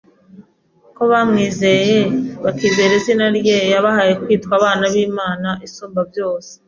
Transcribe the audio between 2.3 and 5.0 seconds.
bakizera izina rye yabahaye kwitwa abana